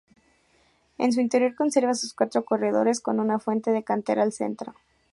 En 0.97 1.13
su 1.13 1.21
interior 1.21 1.53
conserva 1.53 1.93
sus 1.93 2.15
cuatro 2.15 2.43
corredores 2.43 3.01
con 3.01 3.19
una 3.19 3.37
fuente 3.37 3.69
de 3.69 3.83
cantera 3.83 4.23
al 4.23 4.31
centro. 4.33 4.73